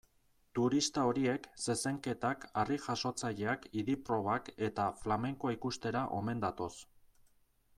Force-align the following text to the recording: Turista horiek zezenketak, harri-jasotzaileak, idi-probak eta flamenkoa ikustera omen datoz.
Turista 0.59 1.01
horiek 1.09 1.43
zezenketak, 1.65 2.47
harri-jasotzaileak, 2.61 3.67
idi-probak 3.83 4.49
eta 4.69 4.87
flamenkoa 5.03 5.55
ikustera 5.57 6.03
omen 6.23 6.43
datoz. 6.47 6.73